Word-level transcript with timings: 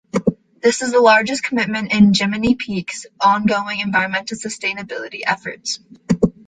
This 0.63 0.81
is 0.81 0.91
the 0.91 0.99
largest 0.99 1.43
commitment 1.43 1.93
in 1.93 2.11
Jiminy 2.11 2.55
Peak's 2.55 3.05
ongoing 3.23 3.81
environmental 3.81 4.35
sustainability 4.35 5.21
efforts. 5.23 5.79